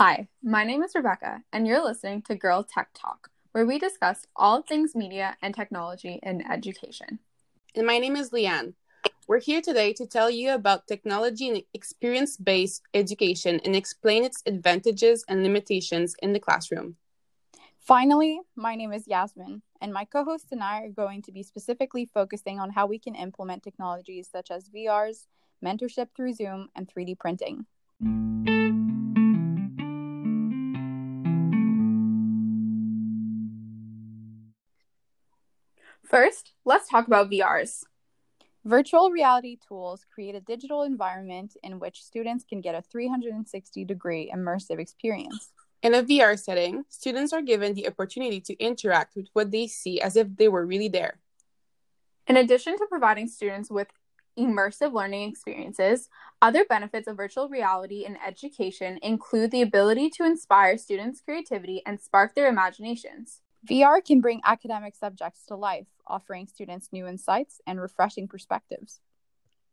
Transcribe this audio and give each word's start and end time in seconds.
Hi, 0.00 0.28
my 0.42 0.64
name 0.64 0.82
is 0.82 0.94
Rebecca, 0.94 1.42
and 1.50 1.66
you're 1.66 1.82
listening 1.82 2.20
to 2.22 2.34
Girl 2.34 2.62
Tech 2.62 2.90
Talk, 2.92 3.30
where 3.52 3.64
we 3.64 3.78
discuss 3.78 4.26
all 4.36 4.60
things 4.60 4.94
media 4.94 5.38
and 5.40 5.54
technology 5.54 6.20
in 6.22 6.42
education. 6.50 7.20
And 7.74 7.86
my 7.86 7.98
name 7.98 8.16
is 8.16 8.32
Lee-Ann. 8.34 8.74
We're 9.26 9.40
here 9.40 9.62
today 9.62 9.94
to 9.94 10.06
tell 10.06 10.28
you 10.28 10.52
about 10.52 10.86
technology 10.86 11.48
and 11.48 11.62
experience 11.72 12.36
based 12.36 12.82
education 12.92 13.62
and 13.64 13.74
explain 13.74 14.24
its 14.24 14.42
advantages 14.44 15.24
and 15.26 15.42
limitations 15.42 16.14
in 16.20 16.34
the 16.34 16.40
classroom. 16.40 16.96
Finally, 17.84 18.40
my 18.56 18.74
name 18.74 18.94
is 18.94 19.06
Yasmeen, 19.06 19.60
and 19.78 19.92
my 19.92 20.06
co 20.06 20.24
host 20.24 20.46
and 20.52 20.62
I 20.62 20.84
are 20.84 20.88
going 20.88 21.20
to 21.20 21.30
be 21.30 21.42
specifically 21.42 22.06
focusing 22.06 22.58
on 22.58 22.70
how 22.70 22.86
we 22.86 22.98
can 22.98 23.14
implement 23.14 23.62
technologies 23.62 24.26
such 24.32 24.50
as 24.50 24.70
VRs, 24.70 25.26
mentorship 25.62 26.08
through 26.16 26.32
Zoom, 26.32 26.70
and 26.74 26.88
3D 26.88 27.18
printing. 27.18 27.66
First, 36.02 36.54
let's 36.64 36.88
talk 36.88 37.06
about 37.06 37.30
VRs. 37.30 37.82
Virtual 38.64 39.10
reality 39.10 39.58
tools 39.58 40.06
create 40.10 40.34
a 40.34 40.40
digital 40.40 40.84
environment 40.84 41.54
in 41.62 41.78
which 41.78 42.02
students 42.02 42.46
can 42.48 42.62
get 42.62 42.74
a 42.74 42.80
360 42.80 43.84
degree 43.84 44.32
immersive 44.34 44.78
experience. 44.78 45.52
In 45.84 45.92
a 45.92 46.02
VR 46.02 46.38
setting, 46.38 46.84
students 46.88 47.34
are 47.34 47.42
given 47.42 47.74
the 47.74 47.86
opportunity 47.86 48.40
to 48.40 48.58
interact 48.58 49.14
with 49.14 49.28
what 49.34 49.50
they 49.50 49.66
see 49.66 50.00
as 50.00 50.16
if 50.16 50.34
they 50.34 50.48
were 50.48 50.64
really 50.64 50.88
there. 50.88 51.20
In 52.26 52.38
addition 52.38 52.78
to 52.78 52.86
providing 52.88 53.28
students 53.28 53.70
with 53.70 53.88
immersive 54.38 54.94
learning 54.94 55.28
experiences, 55.28 56.08
other 56.40 56.64
benefits 56.64 57.06
of 57.06 57.18
virtual 57.18 57.50
reality 57.50 58.06
in 58.06 58.16
education 58.26 58.98
include 59.02 59.50
the 59.50 59.60
ability 59.60 60.08
to 60.16 60.24
inspire 60.24 60.78
students' 60.78 61.20
creativity 61.20 61.82
and 61.84 62.00
spark 62.00 62.34
their 62.34 62.48
imaginations. 62.48 63.42
VR 63.68 64.02
can 64.02 64.22
bring 64.22 64.40
academic 64.42 64.96
subjects 64.96 65.44
to 65.48 65.54
life, 65.54 65.88
offering 66.06 66.46
students 66.46 66.88
new 66.92 67.06
insights 67.06 67.60
and 67.66 67.78
refreshing 67.78 68.26
perspectives. 68.26 69.00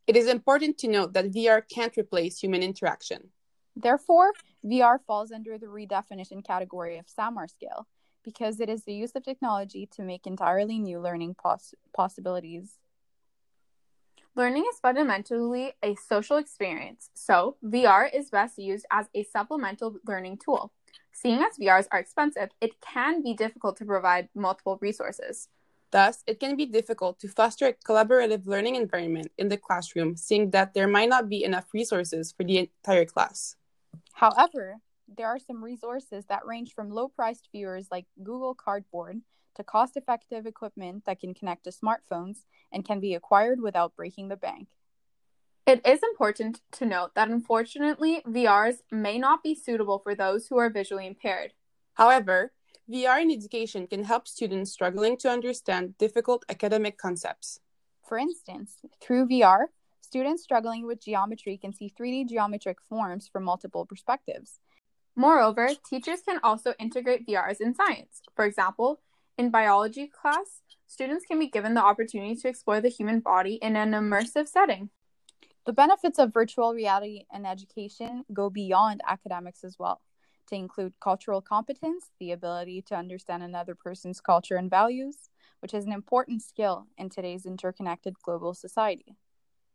It 0.07 0.17
is 0.17 0.27
important 0.27 0.77
to 0.79 0.89
note 0.89 1.13
that 1.13 1.31
VR 1.31 1.61
can't 1.73 1.95
replace 1.95 2.37
human 2.37 2.63
interaction. 2.63 3.29
Therefore, 3.75 4.31
VR 4.65 4.99
falls 5.05 5.31
under 5.31 5.57
the 5.57 5.67
redefinition 5.67 6.45
category 6.45 6.97
of 6.97 7.07
SAMR 7.07 7.49
scale 7.49 7.87
because 8.23 8.59
it 8.59 8.69
is 8.69 8.83
the 8.83 8.93
use 8.93 9.11
of 9.15 9.23
technology 9.23 9.87
to 9.93 10.03
make 10.03 10.27
entirely 10.27 10.77
new 10.77 10.99
learning 10.99 11.35
poss- 11.41 11.73
possibilities. 11.93 12.77
Learning 14.35 14.63
is 14.71 14.79
fundamentally 14.79 15.73
a 15.83 15.95
social 15.95 16.37
experience, 16.37 17.09
so 17.13 17.57
VR 17.63 18.09
is 18.13 18.29
best 18.29 18.57
used 18.57 18.85
as 18.89 19.07
a 19.13 19.23
supplemental 19.23 19.97
learning 20.07 20.37
tool. 20.37 20.71
Seeing 21.11 21.41
as 21.41 21.57
VRs 21.57 21.87
are 21.91 21.99
expensive, 21.99 22.49
it 22.61 22.79
can 22.79 23.21
be 23.21 23.33
difficult 23.33 23.75
to 23.77 23.85
provide 23.85 24.29
multiple 24.33 24.77
resources. 24.81 25.49
Thus, 25.91 26.23
it 26.25 26.39
can 26.39 26.55
be 26.55 26.65
difficult 26.65 27.19
to 27.19 27.27
foster 27.27 27.67
a 27.67 27.73
collaborative 27.73 28.45
learning 28.45 28.75
environment 28.75 29.31
in 29.37 29.49
the 29.49 29.57
classroom, 29.57 30.15
seeing 30.15 30.51
that 30.51 30.73
there 30.73 30.87
might 30.87 31.09
not 31.09 31.27
be 31.27 31.43
enough 31.43 31.73
resources 31.73 32.31
for 32.31 32.45
the 32.45 32.59
entire 32.59 33.03
class. 33.03 33.57
However, 34.13 34.77
there 35.07 35.27
are 35.27 35.39
some 35.39 35.63
resources 35.63 36.25
that 36.25 36.45
range 36.45 36.73
from 36.73 36.89
low 36.89 37.07
priced 37.09 37.49
viewers 37.51 37.87
like 37.91 38.05
Google 38.23 38.55
Cardboard 38.55 39.21
to 39.55 39.63
cost 39.63 39.97
effective 39.97 40.45
equipment 40.45 41.05
that 41.05 41.19
can 41.19 41.33
connect 41.33 41.65
to 41.65 41.71
smartphones 41.71 42.45
and 42.71 42.85
can 42.85 42.99
be 42.99 43.13
acquired 43.13 43.61
without 43.61 43.95
breaking 43.95 44.29
the 44.29 44.37
bank. 44.37 44.69
It 45.67 45.85
is 45.85 45.99
important 46.03 46.61
to 46.73 46.85
note 46.85 47.11
that 47.15 47.29
unfortunately, 47.29 48.21
VRs 48.27 48.77
may 48.91 49.17
not 49.19 49.43
be 49.43 49.53
suitable 49.53 49.99
for 49.99 50.15
those 50.15 50.47
who 50.47 50.57
are 50.57 50.69
visually 50.69 51.05
impaired. 51.05 51.53
However, 51.93 52.53
VR 52.89 53.21
in 53.21 53.31
education 53.31 53.87
can 53.87 54.03
help 54.03 54.27
students 54.27 54.71
struggling 54.71 55.17
to 55.17 55.29
understand 55.29 55.97
difficult 55.97 56.43
academic 56.49 56.97
concepts. 56.97 57.59
For 58.03 58.17
instance, 58.17 58.79
through 58.99 59.27
VR, 59.27 59.67
students 60.11 60.43
struggling 60.43 60.85
with 60.85 61.01
geometry 61.01 61.57
can 61.57 61.71
see 61.71 61.89
3D 61.97 62.27
geometric 62.27 62.79
forms 62.89 63.29
from 63.29 63.45
multiple 63.45 63.85
perspectives. 63.85 64.59
Moreover, 65.15 65.69
teachers 65.89 66.19
can 66.19 66.37
also 66.43 66.73
integrate 66.77 67.25
VRs 67.25 67.61
in 67.61 67.73
science. 67.73 68.21
For 68.35 68.43
example, 68.43 68.99
in 69.37 69.51
biology 69.51 70.07
class, 70.07 70.63
students 70.85 71.23
can 71.25 71.39
be 71.39 71.47
given 71.47 71.75
the 71.75 71.81
opportunity 71.81 72.35
to 72.35 72.49
explore 72.49 72.81
the 72.81 72.89
human 72.89 73.21
body 73.21 73.53
in 73.61 73.77
an 73.77 73.91
immersive 73.91 74.49
setting. 74.49 74.89
The 75.65 75.71
benefits 75.71 76.19
of 76.19 76.33
virtual 76.33 76.73
reality 76.73 77.23
in 77.33 77.45
education 77.45 78.25
go 78.33 78.49
beyond 78.49 78.99
academics 79.07 79.63
as 79.63 79.77
well, 79.79 80.01
to 80.49 80.55
include 80.55 80.99
cultural 80.99 81.41
competence, 81.41 82.11
the 82.19 82.33
ability 82.33 82.81
to 82.87 82.95
understand 82.95 83.43
another 83.43 83.75
person's 83.75 84.19
culture 84.19 84.57
and 84.57 84.69
values, 84.69 85.29
which 85.61 85.73
is 85.73 85.85
an 85.85 85.93
important 85.93 86.41
skill 86.41 86.87
in 86.97 87.09
today's 87.09 87.45
interconnected 87.45 88.15
global 88.21 88.53
society. 88.53 89.15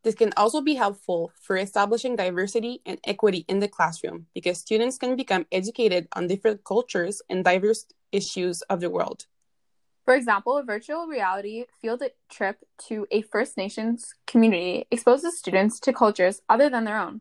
This 0.06 0.14
can 0.14 0.32
also 0.36 0.60
be 0.60 0.74
helpful 0.74 1.32
for 1.42 1.56
establishing 1.56 2.14
diversity 2.14 2.80
and 2.86 3.00
equity 3.02 3.44
in 3.48 3.58
the 3.58 3.66
classroom 3.66 4.26
because 4.34 4.56
students 4.58 4.98
can 4.98 5.16
become 5.16 5.46
educated 5.50 6.06
on 6.12 6.28
different 6.28 6.62
cultures 6.62 7.20
and 7.28 7.44
diverse 7.44 7.86
issues 8.12 8.62
of 8.70 8.78
the 8.78 8.88
world. 8.88 9.26
For 10.04 10.14
example, 10.14 10.58
a 10.58 10.62
virtual 10.62 11.08
reality 11.08 11.64
field 11.82 12.04
trip 12.30 12.58
to 12.86 13.08
a 13.10 13.22
First 13.22 13.56
Nations 13.56 14.14
community 14.28 14.86
exposes 14.92 15.40
students 15.40 15.80
to 15.80 15.92
cultures 15.92 16.40
other 16.48 16.70
than 16.70 16.84
their 16.84 17.00
own. 17.00 17.20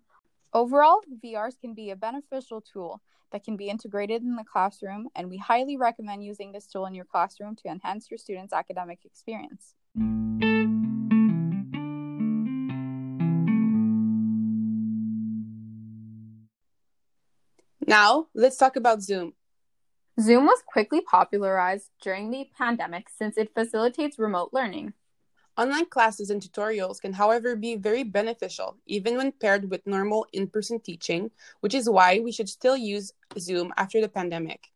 Overall, 0.53 1.01
VRs 1.24 1.59
can 1.59 1.74
be 1.74 1.90
a 1.90 1.95
beneficial 1.95 2.62
tool 2.62 3.01
that 3.31 3.44
can 3.44 3.57
be 3.57 3.68
integrated 3.68 4.22
in 4.22 4.35
the 4.35 4.44
classroom, 4.44 5.09
and 5.16 5.28
we 5.31 5.38
highly 5.38 5.75
recommend 5.75 6.24
using 6.24 6.51
this 6.51 6.68
tool 6.68 6.85
in 6.85 6.94
your 6.94 7.06
classroom 7.06 7.56
to 7.56 7.68
enhance 7.68 8.12
your 8.12 8.19
students' 8.19 8.53
academic 8.53 9.00
experience. 9.03 9.74
Now, 17.88 18.28
let's 18.34 18.57
talk 18.57 18.75
about 18.75 19.03
Zoom. 19.03 19.34
Zoom 20.19 20.46
was 20.46 20.63
quickly 20.66 21.01
popularized 21.01 21.91
during 22.01 22.31
the 22.31 22.50
pandemic 22.57 23.09
since 23.09 23.38
it 23.38 23.53
facilitates 23.53 24.18
remote 24.18 24.50
learning. 24.53 24.94
Online 25.56 25.85
classes 25.85 26.31
and 26.31 26.41
tutorials 26.41 27.00
can, 27.00 27.13
however, 27.13 27.56
be 27.56 27.75
very 27.75 28.03
beneficial, 28.03 28.78
even 28.88 29.18
when 29.18 29.31
paired 29.31 29.69
with 29.69 29.85
normal 29.85 30.25
in 30.34 30.47
person 30.47 30.79
teaching, 30.79 31.29
which 31.59 31.75
is 31.75 31.88
why 31.88 32.19
we 32.19 32.31
should 32.31 32.50
still 32.50 32.75
use 32.75 33.13
Zoom 33.38 33.72
after 33.78 34.01
the 34.01 34.09
pandemic. 34.09 34.72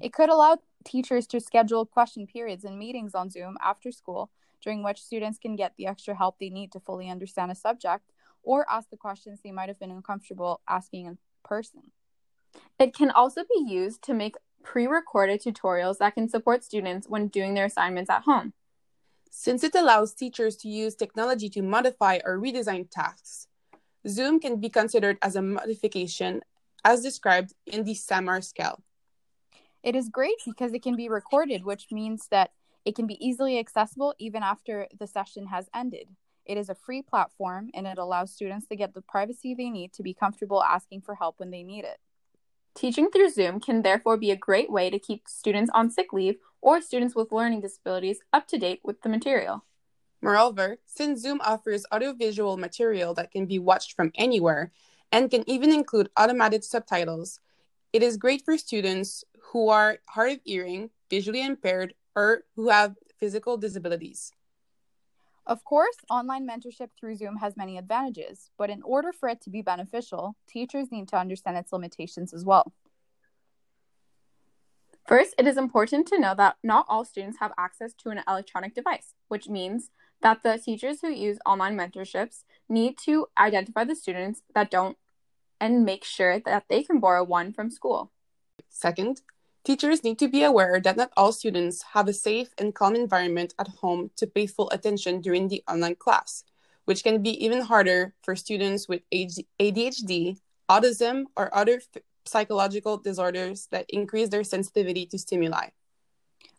It 0.00 0.12
could 0.12 0.28
allow 0.28 0.58
teachers 0.84 1.28
to 1.28 1.40
schedule 1.40 1.86
question 1.86 2.26
periods 2.26 2.64
and 2.64 2.76
meetings 2.76 3.14
on 3.14 3.30
Zoom 3.30 3.56
after 3.62 3.92
school, 3.92 4.28
during 4.60 4.82
which 4.82 5.00
students 5.00 5.38
can 5.38 5.54
get 5.54 5.74
the 5.76 5.86
extra 5.86 6.16
help 6.16 6.40
they 6.40 6.50
need 6.50 6.72
to 6.72 6.80
fully 6.80 7.08
understand 7.08 7.52
a 7.52 7.54
subject 7.54 8.10
or 8.42 8.66
ask 8.68 8.90
the 8.90 8.96
questions 8.96 9.40
they 9.40 9.52
might 9.52 9.68
have 9.68 9.78
been 9.78 9.92
uncomfortable 9.92 10.60
asking 10.68 11.06
in 11.06 11.18
person. 11.44 11.92
It 12.78 12.94
can 12.94 13.10
also 13.10 13.42
be 13.42 13.64
used 13.66 14.02
to 14.02 14.14
make 14.14 14.36
pre 14.62 14.86
recorded 14.86 15.42
tutorials 15.42 15.98
that 15.98 16.14
can 16.14 16.28
support 16.28 16.64
students 16.64 17.08
when 17.08 17.28
doing 17.28 17.54
their 17.54 17.66
assignments 17.66 18.10
at 18.10 18.22
home. 18.22 18.52
Since 19.30 19.64
it 19.64 19.74
allows 19.74 20.14
teachers 20.14 20.56
to 20.58 20.68
use 20.68 20.94
technology 20.94 21.48
to 21.50 21.62
modify 21.62 22.18
or 22.24 22.38
redesign 22.38 22.88
tasks, 22.90 23.48
Zoom 24.06 24.38
can 24.38 24.60
be 24.60 24.68
considered 24.68 25.18
as 25.22 25.34
a 25.34 25.42
modification 25.42 26.42
as 26.84 27.02
described 27.02 27.54
in 27.66 27.84
the 27.84 27.94
SAMR 27.94 28.44
scale. 28.44 28.82
It 29.82 29.96
is 29.96 30.08
great 30.08 30.36
because 30.46 30.72
it 30.72 30.82
can 30.82 30.96
be 30.96 31.08
recorded, 31.08 31.64
which 31.64 31.86
means 31.90 32.28
that 32.30 32.50
it 32.84 32.94
can 32.94 33.06
be 33.06 33.24
easily 33.24 33.58
accessible 33.58 34.14
even 34.18 34.42
after 34.42 34.86
the 34.98 35.06
session 35.06 35.46
has 35.46 35.68
ended. 35.74 36.08
It 36.46 36.58
is 36.58 36.68
a 36.68 36.74
free 36.74 37.02
platform 37.02 37.70
and 37.74 37.86
it 37.86 37.98
allows 37.98 38.32
students 38.32 38.66
to 38.68 38.76
get 38.76 38.94
the 38.94 39.02
privacy 39.02 39.54
they 39.54 39.70
need 39.70 39.92
to 39.94 40.02
be 40.02 40.14
comfortable 40.14 40.62
asking 40.62 41.00
for 41.00 41.14
help 41.14 41.38
when 41.38 41.50
they 41.50 41.62
need 41.62 41.84
it. 41.84 41.98
Teaching 42.74 43.08
through 43.10 43.30
Zoom 43.30 43.60
can 43.60 43.82
therefore 43.82 44.16
be 44.16 44.32
a 44.32 44.36
great 44.36 44.70
way 44.70 44.90
to 44.90 44.98
keep 44.98 45.28
students 45.28 45.70
on 45.72 45.90
sick 45.90 46.12
leave 46.12 46.36
or 46.60 46.80
students 46.80 47.14
with 47.14 47.30
learning 47.30 47.60
disabilities 47.60 48.18
up 48.32 48.48
to 48.48 48.58
date 48.58 48.80
with 48.82 49.00
the 49.02 49.08
material. 49.08 49.64
Moreover, 50.20 50.78
since 50.84 51.20
Zoom 51.20 51.40
offers 51.44 51.86
audiovisual 51.92 52.56
material 52.56 53.14
that 53.14 53.30
can 53.30 53.46
be 53.46 53.60
watched 53.60 53.94
from 53.94 54.10
anywhere 54.16 54.72
and 55.12 55.30
can 55.30 55.48
even 55.48 55.72
include 55.72 56.10
automated 56.16 56.64
subtitles, 56.64 57.38
it 57.92 58.02
is 58.02 58.16
great 58.16 58.44
for 58.44 58.58
students 58.58 59.22
who 59.52 59.68
are 59.68 59.98
hard 60.08 60.32
of 60.32 60.40
hearing, 60.44 60.90
visually 61.08 61.44
impaired, 61.44 61.94
or 62.16 62.42
who 62.56 62.70
have 62.70 62.96
physical 63.20 63.56
disabilities. 63.56 64.32
Of 65.46 65.62
course, 65.64 65.96
online 66.10 66.48
mentorship 66.48 66.88
through 66.98 67.16
Zoom 67.16 67.36
has 67.36 67.56
many 67.56 67.76
advantages, 67.76 68.50
but 68.56 68.70
in 68.70 68.82
order 68.82 69.12
for 69.12 69.28
it 69.28 69.42
to 69.42 69.50
be 69.50 69.60
beneficial, 69.60 70.36
teachers 70.48 70.90
need 70.90 71.08
to 71.08 71.18
understand 71.18 71.58
its 71.58 71.72
limitations 71.72 72.32
as 72.32 72.44
well. 72.44 72.72
First, 75.06 75.34
it 75.36 75.46
is 75.46 75.58
important 75.58 76.08
to 76.08 76.18
know 76.18 76.34
that 76.34 76.56
not 76.62 76.86
all 76.88 77.04
students 77.04 77.38
have 77.40 77.52
access 77.58 77.92
to 77.94 78.08
an 78.08 78.22
electronic 78.26 78.74
device, 78.74 79.12
which 79.28 79.48
means 79.48 79.90
that 80.22 80.42
the 80.42 80.58
teachers 80.58 81.02
who 81.02 81.10
use 81.10 81.38
online 81.44 81.76
mentorships 81.76 82.44
need 82.70 82.96
to 83.04 83.26
identify 83.38 83.84
the 83.84 83.94
students 83.94 84.40
that 84.54 84.70
don't 84.70 84.96
and 85.60 85.84
make 85.84 86.04
sure 86.04 86.40
that 86.40 86.64
they 86.70 86.82
can 86.82 87.00
borrow 87.00 87.22
one 87.22 87.52
from 87.52 87.70
school. 87.70 88.12
Second, 88.70 89.20
teachers 89.64 90.04
need 90.04 90.18
to 90.18 90.28
be 90.28 90.44
aware 90.44 90.78
that 90.80 90.96
not 90.96 91.10
all 91.16 91.32
students 91.32 91.82
have 91.94 92.06
a 92.06 92.12
safe 92.12 92.50
and 92.58 92.74
calm 92.74 92.94
environment 92.94 93.54
at 93.58 93.68
home 93.68 94.10
to 94.16 94.26
pay 94.26 94.46
full 94.46 94.70
attention 94.70 95.20
during 95.20 95.48
the 95.48 95.64
online 95.66 95.96
class, 95.96 96.44
which 96.84 97.02
can 97.02 97.22
be 97.22 97.44
even 97.44 97.62
harder 97.62 98.14
for 98.22 98.36
students 98.36 98.88
with 98.88 99.00
ADHD, 99.10 100.38
autism, 100.68 101.24
or 101.36 101.54
other 101.54 101.80
psychological 102.26 102.98
disorders 102.98 103.68
that 103.70 103.86
increase 103.88 104.28
their 104.28 104.44
sensitivity 104.44 105.06
to 105.06 105.18
stimuli. 105.18 105.68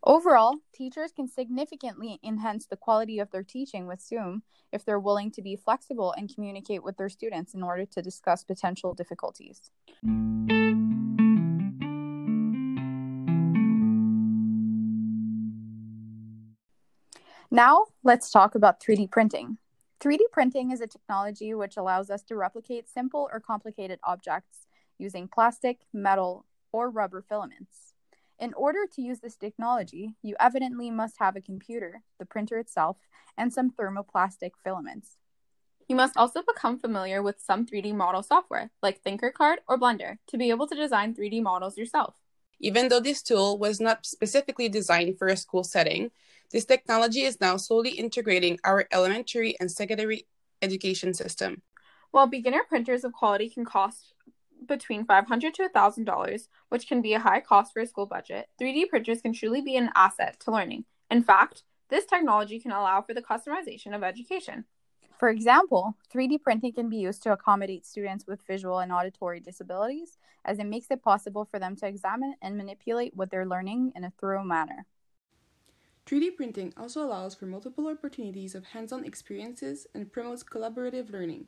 Overall, 0.04 0.58
teachers 0.74 1.12
can 1.12 1.28
significantly 1.28 2.20
enhance 2.24 2.68
the 2.68 2.78
quality 2.78 3.18
of 3.18 3.32
their 3.32 3.42
teaching 3.42 3.88
with 3.88 4.02
Zoom 4.02 4.44
if 4.72 4.86
they're 4.86 5.00
willing 5.00 5.32
to 5.32 5.42
be 5.42 5.56
flexible 5.56 6.14
and 6.16 6.34
communicate 6.34 6.84
with 6.84 6.98
their 6.98 7.10
students 7.10 7.56
in 7.56 7.64
order 7.64 7.86
to 7.86 8.02
discuss 8.04 8.44
potential 8.44 8.94
difficulties. 8.94 9.72
Now, 17.56 17.86
let's 18.04 18.32
talk 18.32 18.56
about 18.56 18.82
3D 18.82 19.10
printing. 19.10 19.60
3D 20.02 20.20
printing 20.34 20.72
is 20.72 20.82
a 20.82 20.88
technology 20.88 21.54
which 21.54 21.78
allows 21.78 22.10
us 22.10 22.22
to 22.24 22.36
replicate 22.36 22.90
simple 22.90 23.30
or 23.32 23.40
complicated 23.40 23.98
objects 24.04 24.68
using 24.98 25.30
plastic, 25.30 25.80
metal, 25.94 26.46
or 26.74 26.90
rubber 26.90 27.22
filaments. 27.22 27.94
In 28.38 28.54
order 28.56 28.80
to 28.94 29.02
use 29.02 29.22
this 29.22 29.38
technology, 29.38 30.16
you 30.22 30.36
evidently 30.38 30.92
must 30.92 31.16
have 31.20 31.38
a 31.38 31.42
computer, 31.42 32.02
the 32.20 32.26
printer 32.26 32.58
itself, 32.58 32.98
and 33.38 33.54
some 33.54 33.72
thermoplastic 33.72 34.52
filaments. 34.62 35.16
You 35.88 35.96
must 35.96 36.18
also 36.18 36.42
become 36.42 36.78
familiar 36.78 37.24
with 37.24 37.40
some 37.40 37.66
3D 37.66 37.96
model 37.96 38.22
software, 38.22 38.72
like 38.84 39.02
Tinkercad 39.02 39.60
or 39.66 39.80
Blender, 39.80 40.18
to 40.28 40.38
be 40.38 40.50
able 40.50 40.68
to 40.68 40.76
design 40.76 41.16
3D 41.16 41.42
models 41.42 41.78
yourself. 41.78 42.16
Even 42.60 42.88
though 42.88 43.00
this 43.00 43.22
tool 43.22 43.58
was 43.58 43.80
not 43.80 44.06
specifically 44.06 44.70
designed 44.70 45.18
for 45.18 45.28
a 45.28 45.38
school 45.38 45.64
setting, 45.64 46.12
this 46.52 46.66
technology 46.66 47.22
is 47.22 47.42
now 47.42 47.58
slowly 47.58 47.92
integrating 47.92 48.60
our 48.64 48.88
elementary 48.92 49.60
and 49.60 49.72
secondary 49.72 50.26
education 50.62 51.14
system. 51.14 51.62
While 52.12 52.28
beginner 52.28 52.64
printers 52.68 53.04
of 53.04 53.14
quality 53.14 53.50
can 53.50 53.66
cost 53.66 54.14
between 54.68 55.06
500 55.06 55.54
to 55.56 55.70
$1,000, 55.70 56.48
which 56.70 56.88
can 56.88 57.02
be 57.02 57.14
a 57.14 57.20
high 57.20 57.42
cost 57.42 57.74
for 57.74 57.82
a 57.82 57.88
school 57.88 58.06
budget, 58.06 58.48
3D 58.60 58.90
printers 58.90 59.22
can 59.22 59.34
truly 59.34 59.62
be 59.62 59.76
an 59.76 59.90
asset 59.96 60.40
to 60.42 60.52
learning. 60.52 60.86
In 61.12 61.24
fact, 61.24 61.64
this 61.90 62.06
technology 62.06 62.60
can 62.60 62.72
allow 62.72 63.02
for 63.02 63.14
the 63.14 63.22
customization 63.22 63.96
of 63.96 64.04
education. 64.04 64.66
For 65.18 65.30
example, 65.30 65.96
3D 66.14 66.42
printing 66.42 66.74
can 66.74 66.90
be 66.90 66.98
used 66.98 67.24
to 67.24 67.32
accommodate 67.32 67.86
students 67.86 68.28
with 68.28 68.46
visual 68.46 68.80
and 68.80 68.92
auditory 68.92 69.40
disabilities, 69.40 70.18
as 70.44 70.60
it 70.60 70.66
makes 70.66 70.88
it 70.92 71.02
possible 71.02 71.46
for 71.46 71.58
them 71.58 71.76
to 71.78 71.88
examine 71.88 72.36
and 72.42 72.58
manipulate 72.58 73.16
what 73.16 73.32
they're 73.32 73.46
learning 73.46 73.94
in 73.96 74.04
a 74.04 74.12
thorough 74.20 74.44
manner. 74.44 74.86
3D 76.06 76.36
printing 76.36 76.74
also 76.78 77.02
allows 77.02 77.34
for 77.34 77.46
multiple 77.46 77.88
opportunities 77.88 78.56
of 78.56 78.66
hands 78.66 78.92
on 78.92 79.06
experiences 79.06 79.88
and 79.96 80.12
promotes 80.12 80.44
collaborative 80.44 81.10
learning. 81.12 81.48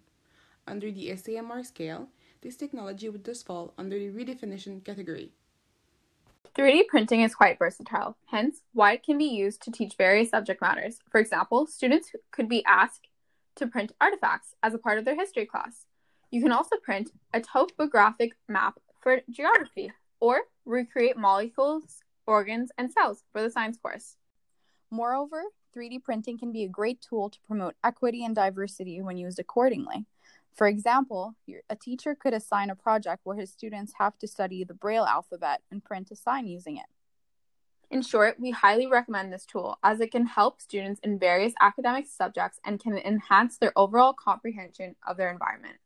Under 0.66 0.90
the 0.90 1.10
SAMR 1.10 1.66
scale, 1.66 2.08
this 2.42 2.56
technology 2.56 3.10
would 3.10 3.24
thus 3.26 3.44
fall 3.44 3.74
under 3.78 4.00
the 4.00 4.10
redefinition 4.10 4.84
category. 4.84 5.32
3D 6.56 6.88
printing 6.88 7.22
is 7.22 7.36
quite 7.36 7.60
versatile, 7.60 8.18
hence, 8.28 8.62
why 8.74 8.94
it 8.94 9.04
can 9.04 9.18
be 9.18 9.26
used 9.26 9.62
to 9.62 9.72
teach 9.72 9.96
various 9.96 10.32
subject 10.32 10.60
matters. 10.60 11.00
For 11.12 11.20
example, 11.20 11.68
students 11.68 12.16
could 12.32 12.50
be 12.50 12.66
asked 12.66 13.07
to 13.58 13.68
print 13.68 13.92
artifacts 14.00 14.56
as 14.64 14.74
a 14.74 14.80
part 14.80 14.98
of 14.98 15.06
their 15.06 15.16
history 15.16 15.46
class. 15.46 15.86
You 16.32 16.42
can 16.42 16.52
also 16.52 16.78
print 16.78 17.12
a 17.34 17.40
topographic 17.40 18.34
map 18.48 18.80
for 19.02 19.22
geography 19.30 19.92
or 20.20 20.42
recreate 20.66 21.18
molecules, 21.18 22.02
organs, 22.26 22.72
and 22.78 22.92
cells 22.92 23.24
for 23.32 23.42
the 23.42 23.50
science 23.50 23.78
course. 23.78 24.18
Moreover, 24.92 25.44
3D 25.76 26.04
printing 26.04 26.38
can 26.38 26.52
be 26.52 26.64
a 26.64 26.70
great 26.70 27.02
tool 27.02 27.30
to 27.30 27.40
promote 27.46 27.76
equity 27.84 28.26
and 28.26 28.36
diversity 28.36 29.02
when 29.02 29.18
used 29.18 29.40
accordingly. 29.40 30.06
For 30.54 30.68
example, 30.68 31.36
a 31.70 31.76
teacher 31.76 32.16
could 32.16 32.34
assign 32.34 32.70
a 32.70 32.76
project 32.76 33.22
where 33.26 33.38
his 33.38 33.52
students 33.52 33.94
have 34.00 34.18
to 34.18 34.28
study 34.28 34.64
the 34.64 34.74
Braille 34.74 35.06
alphabet 35.06 35.62
and 35.70 35.84
print 35.84 36.10
a 36.10 36.16
sign 36.16 36.48
using 36.48 36.78
it. 36.78 36.88
In 37.90 38.02
short, 38.02 38.38
we 38.38 38.52
highly 38.52 38.86
recommend 38.86 39.32
this 39.32 39.46
tool 39.46 39.80
as 39.82 40.02
it 40.02 40.12
can 40.12 40.26
help 40.26 40.60
students 40.60 41.00
in 41.04 41.18
various 41.18 41.54
academic 41.62 42.06
subjects 42.06 42.60
and 42.66 42.82
can 42.82 42.98
enhance 42.98 43.58
their 43.58 43.72
overall 43.78 44.12
comprehension 44.12 44.98
of 45.08 45.16
their 45.16 45.32
environment. 45.32 45.78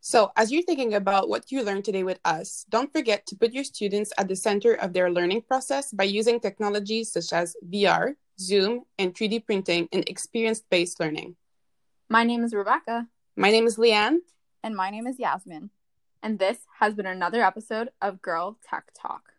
So, 0.00 0.30
as 0.36 0.52
you're 0.52 0.62
thinking 0.62 0.94
about 0.94 1.28
what 1.28 1.50
you 1.50 1.64
learned 1.64 1.84
today 1.84 2.04
with 2.04 2.20
us, 2.24 2.64
don't 2.70 2.92
forget 2.92 3.26
to 3.26 3.34
put 3.34 3.52
your 3.52 3.64
students 3.64 4.12
at 4.16 4.28
the 4.28 4.36
center 4.36 4.74
of 4.74 4.92
their 4.92 5.10
learning 5.10 5.42
process 5.42 5.90
by 5.90 6.04
using 6.04 6.38
technologies 6.38 7.10
such 7.10 7.32
as 7.32 7.56
VR, 7.68 8.14
Zoom, 8.38 8.84
and 9.00 9.12
3D 9.12 9.44
printing 9.44 9.88
in 9.90 10.04
experience 10.06 10.62
based 10.70 11.00
learning. 11.00 11.34
My 12.08 12.22
name 12.22 12.44
is 12.44 12.54
Rebecca. 12.54 13.08
My 13.38 13.50
name 13.50 13.66
is 13.66 13.76
Lee-Ann. 13.76 14.22
And 14.62 14.74
my 14.74 14.88
name 14.88 15.06
is 15.06 15.18
Yasmeen. 15.18 15.68
And 16.22 16.38
this 16.38 16.56
has 16.78 16.94
been 16.94 17.04
another 17.04 17.44
episode 17.44 17.90
of 18.00 18.22
Girl 18.22 18.56
Tech 18.66 18.86
Talk. 18.94 19.34